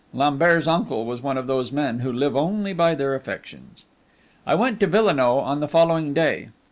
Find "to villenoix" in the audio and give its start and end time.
4.79-5.41